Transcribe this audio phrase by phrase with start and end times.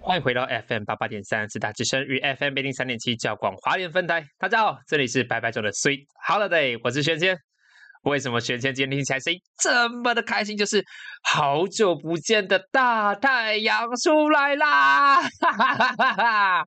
[0.00, 4.24] 欢迎回到 FM 八八点三四大之声与 FM 八零三点七教广华联分台。
[4.38, 7.36] 大家好，这里是白白中的 Sweet Holiday，我是轩轩。
[8.04, 10.56] 为什么轩轩今天听起来声音这么的开心？
[10.56, 10.84] 就是
[11.22, 15.22] 好久不见的大太阳出来啦！
[15.22, 16.64] 哈哈哈哈哈！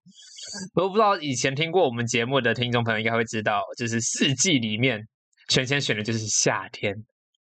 [0.75, 5.01] 我不知道以前听过我们节目的听众朋友应该会知道，就是四季里面，
[5.49, 6.93] 轩轩选的就是夏天。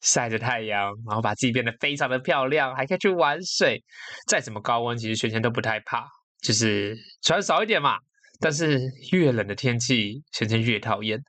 [0.01, 3.81] 晒着太阳，然后把自己变得非常的漂亮，还可以去玩水。
[4.27, 6.05] 再怎么高温，其实萱萱都不太怕，
[6.43, 7.97] 就是穿少一点嘛。
[8.39, 8.79] 但是
[9.11, 11.19] 越冷的天气，萱萱越讨厌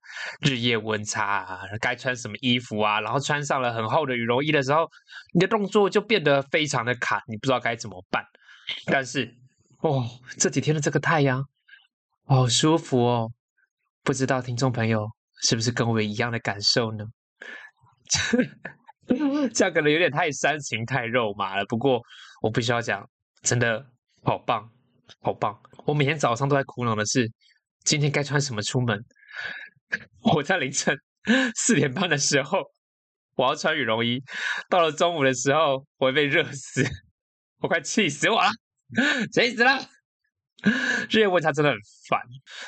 [0.40, 3.00] 日夜温差啊，该穿什么衣服啊？
[3.00, 4.88] 然后穿上了很厚的羽绒衣的时候，
[5.34, 8.24] 你的动作就变得非常的卡，你不知道该怎么办。
[8.86, 9.32] 但是
[9.80, 10.04] 哦，
[10.38, 11.44] 这几天的这个太阳
[12.24, 13.30] 好舒服哦，
[14.02, 15.06] 不知道听众朋友
[15.42, 17.04] 是不是跟我一样的感受呢？
[19.54, 21.64] 这样可能有点太煽情、太肉麻了。
[21.66, 22.00] 不过
[22.42, 23.08] 我必须要讲，
[23.42, 23.86] 真的
[24.24, 24.68] 好棒，
[25.20, 25.58] 好棒！
[25.84, 27.30] 我每天早上都在苦恼的是，
[27.84, 29.04] 今天该穿什么出门。
[30.20, 30.96] 我在凌晨
[31.54, 32.58] 四点半的时候，
[33.34, 34.18] 我要穿羽绒衣；
[34.68, 36.84] 到了中午的时候，我会被热死，
[37.58, 38.50] 我快气死我了，
[39.32, 39.88] 气死了！
[41.10, 42.20] 日夜温差真的很烦。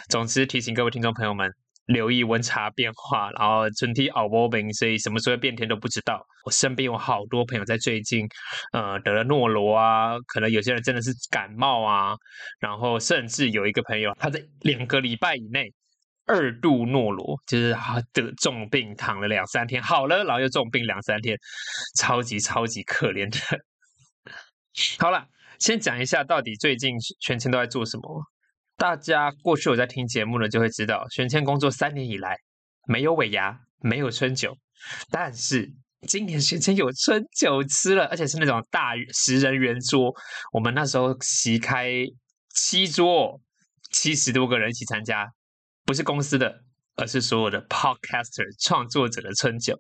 [0.08, 1.50] 总之，提醒各位听众朋友们。
[1.88, 6.24] 留意温差变化，然后春天熬波冰，所以什么时候变天都不知道。
[6.44, 8.28] 我身边有好多朋友在最近，
[8.72, 12.14] 呃，得了诺罗啊，可能有些人真的是感冒啊，
[12.60, 15.72] 然后甚至有一个朋友，他在两个礼拜以内
[16.26, 21.38] 二度诺罗，就是他得重病躺了两三天，好了，然后又重病两三天，
[21.96, 23.38] 超级超级可怜的。
[24.98, 25.26] 好了，
[25.58, 28.22] 先讲一下到底最近全天都在做什么。
[28.78, 32.36] 大家过去有在听节目的就会知道，玄谦工作三年以来
[32.86, 34.56] 没有尾牙，没有春酒，
[35.10, 35.68] 但是
[36.06, 40.14] 今年玄谦有春酒吃了，而且是那种大十人圆桌。
[40.52, 41.90] 我们那时候席开
[42.54, 43.40] 七桌，
[43.90, 45.26] 七十多个人一起参加，
[45.84, 46.62] 不是公司的，
[46.94, 49.76] 而是所有的 podcaster 创作者的春酒。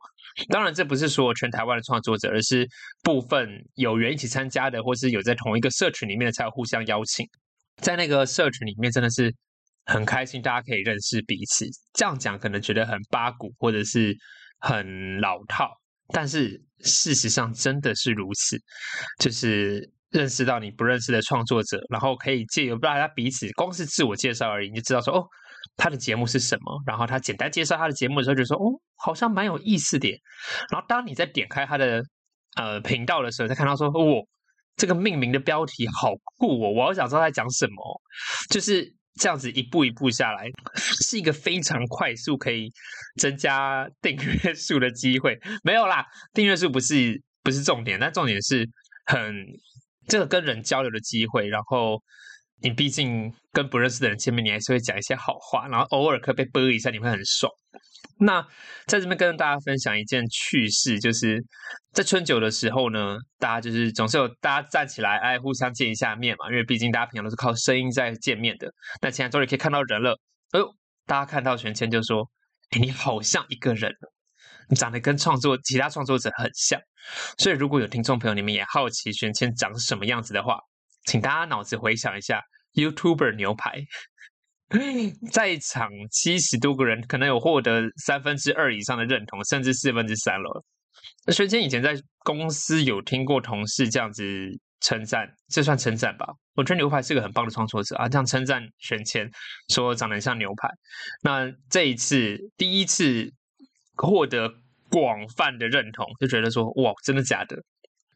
[0.48, 2.68] 当然，这不是说全台湾的创作者，而是
[3.04, 7.24] 部分有缘一起参加的，或是有在同一个社群里面的，才互相邀请。
[7.80, 9.34] 在那个社群里面，真的是
[9.86, 11.64] 很开心，大家可以认识彼此。
[11.94, 14.16] 这样讲可能觉得很八股，或者是
[14.58, 15.70] 很老套，
[16.12, 18.58] 但是事实上真的是如此。
[19.20, 25.24] 就是认识到你不认识的创作者，然后可以借由大家彼此光是自我介绍而已，你就知道说哦，
[25.76, 26.82] 他的节目是什么。
[26.86, 30.08] 然后他简单介绍他的节目的时候，就说哦，好像蛮有意思的。
[30.70, 32.02] 然后当你在点开他的
[32.56, 34.26] 呃频道的时候，才看到说哦。
[34.78, 36.70] 这个命名的标题好酷哦！
[36.70, 38.02] 我好想知道在讲什么，
[38.48, 42.70] 就是这样子一步一步下来，是一个非常快速可以
[43.20, 45.36] 增加订阅数的机会。
[45.64, 48.64] 没有啦，订阅数不是不是重点，但重点是
[49.06, 49.34] 很
[50.06, 51.48] 这个跟人交流的机会。
[51.48, 52.00] 然后
[52.60, 57.52] 你毕竟跟不认识的人见面，你还是会讲一些好话，然后偶尔可以被啵一下，你会很爽。
[58.20, 58.44] 那
[58.86, 61.40] 在这边跟大家分享一件趣事，就是
[61.92, 68.68] 在春酒的时候呢，大家就是总是有大家站起来，哎，互相见一下面嘛，因为毕竟大家平常都是靠声音在见面的。
[69.00, 70.18] 那现在终于可以看到人了，
[70.50, 70.68] 哎呦，
[71.06, 72.28] 大家看到玄谦就说
[72.70, 73.92] ：“哎你好像一个人，
[74.68, 76.80] 你长得跟创作其他创作者很像。”
[77.38, 80.58] 所以如果有听众朋友你们也好奇玄谦长什么样子的话，
[81.08, 82.42] 请大家脑子回想一下
[82.74, 83.82] YouTuber 牛排。
[85.32, 90.62] 在场七十多个人，可能有获得三分之二以上的认同，甚至四分之三了。
[91.26, 94.22] 那玄谦以前在公司有听过同事这样子
[94.82, 96.26] 称赞，这算称赞吧？
[96.54, 99.30] 我觉得牛排是个很棒的创作者啊，这样称赞玄谦，
[99.72, 100.68] 说长得像牛排。
[101.22, 103.32] 那这一次第一次
[103.96, 104.52] 获得
[104.90, 107.56] 广泛的认同，就觉得说哇，真的假的？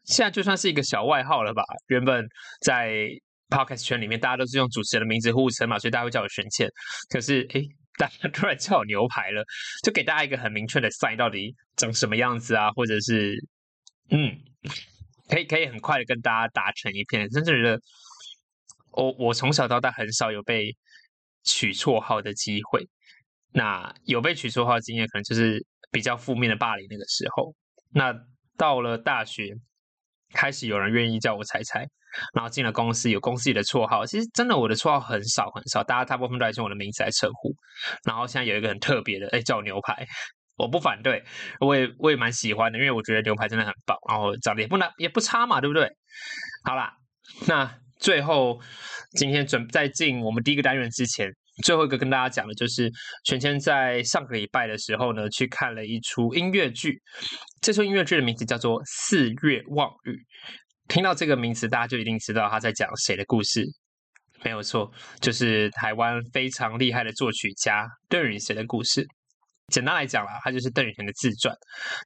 [0.03, 1.63] 现在就算是一个小外号了吧？
[1.87, 2.27] 原本
[2.61, 3.09] 在。
[3.49, 6.67] Podcast 圈里面，大家都是用主持人的名字互称嘛，所以大家会叫我玄倩。
[7.07, 7.61] 可是，哎，
[7.99, 9.43] 大家 突然叫我牛排了，
[9.83, 12.71] 就给大家一个很明确的 sign，到底长什么样子啊？
[12.71, 13.35] 或者是，
[14.09, 14.35] 嗯，
[15.29, 17.29] 可以可以很快的跟大家打成一片。
[17.29, 17.79] 真的觉得，
[18.93, 20.75] 我我从小到大很少有被
[21.43, 22.87] 取绰号的机会。
[23.51, 27.53] 那有被取绰号的经验，可能就是比较负面的霸凌那个时候。
[27.91, 28.11] 那
[28.57, 29.53] 到了大学，
[30.33, 31.87] 开始有人愿意叫我彩彩，
[32.33, 34.05] 然后进了公司，有公司里的绰号。
[34.05, 37.53] 其实真的我的绰号很少很少，大家大部分都是用我的名字来称呼。
[38.05, 40.05] 然后现在有一个很特别的，哎，叫我牛排，
[40.57, 41.23] 我不反对，
[41.59, 45.89] 我也我也蛮喜欢的，因为我觉得牛排真的很棒，然后长得也不难也不差嘛，对不对？
[46.63, 46.93] 好啦，
[47.47, 48.59] 那最后
[49.17, 51.29] 今天准在进我们第一个单元之前。
[51.63, 52.91] 最后一个跟大家讲的就是，
[53.25, 56.99] 全谦在上个礼拜的时候呢，去看了一出音乐剧。
[57.63, 60.11] 这出音乐剧的名字叫做《四月望雨》。
[60.89, 63.65] 听到这个名词，大家就一定知道他在讲谁的故事。
[64.43, 69.07] 没有错，就是台湾非常厉害的作曲家邓雨贤的故事。
[69.69, 71.55] 简单来讲啦，他就是邓雨贤的自传。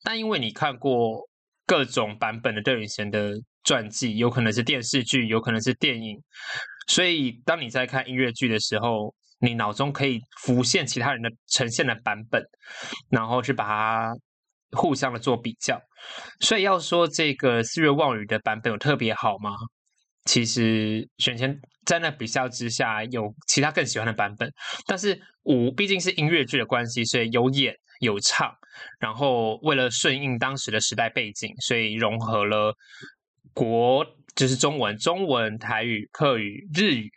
[0.04, 1.28] 但因为你看过
[1.66, 3.34] 各种版本的邓雨贤的
[3.64, 6.22] 传记，有可能是电视剧，有可能是电影，
[6.86, 12.44] 所以当你在看音乐剧的时候，你脑中可以浮现其他人的呈现的版本，
[13.10, 14.14] 然后去把它
[14.72, 15.80] 互相的做比较。
[16.40, 19.52] 所以要说这个四月望雨的版本有特别好吗？
[20.26, 24.52] 其实选前在那比较之下，有其他更喜欢的版本。
[24.86, 28.54] 但是舞毕竟是音乐剧的关系，所以有演有唱，
[29.00, 32.76] 然后为了顺应当时的时代背景，所以融合了
[33.54, 34.06] 国
[34.36, 37.10] 就是中文、中文、台语、客语、日语。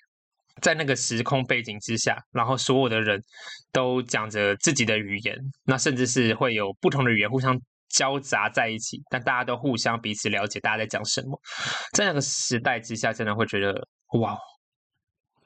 [0.61, 3.23] 在那个时空背景之下，然后所有的人
[3.73, 7.59] 都讲着自己的语言，那甚至是会有不同的语言互相
[7.89, 11.41] 交杂在一起，但大家都互相彼此了解，大家在讲什么。
[11.93, 13.87] 在那个时代之下，真的会觉得
[14.21, 14.39] 哇，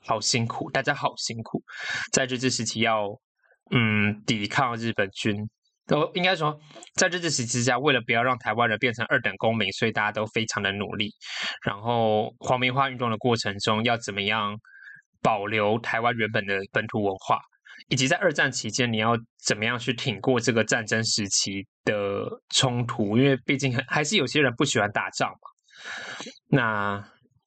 [0.00, 1.62] 好辛苦，大家好辛苦，
[2.12, 3.08] 在日治时期要
[3.70, 5.48] 嗯抵抗日本军，
[5.86, 6.58] 都应该说
[6.96, 11.10] 在日治时期下，为了不要让台湾人变成二等公民，所以大家都非常的努力。
[11.64, 14.54] 然后黄明化运动的过程中，要怎么样？
[15.24, 17.40] 保留台湾原本的本土文化，
[17.88, 23.16] 以及在二战期间你要怎么样去挺过这个战争时期的冲突？
[23.16, 25.38] 因为毕竟还是有些人不喜欢打仗嘛。
[26.48, 26.98] 那《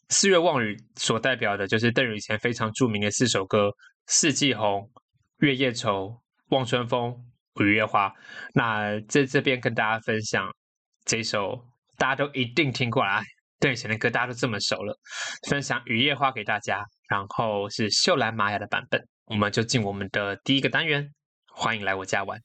[0.09, 3.67] 四月望雨》所代表的就是邓雨前非常著名的四首歌：
[4.07, 4.81] 《四季红》、
[5.37, 6.07] 《月夜愁》、
[6.47, 7.11] 《望春风》、
[7.61, 8.09] 《五月花》。
[8.53, 10.51] 那在这边跟大家分享
[11.05, 11.63] 这首
[11.95, 13.21] 大家都一定听过来，
[13.59, 14.97] 邓雨前的歌大家都这么熟了，
[15.49, 16.83] 分享《雨夜花》给大家。
[17.09, 21.09] 然后是秀兰玛雅的版本，我们就进我们的第一个单元，
[21.47, 22.37] 欢迎来我家玩。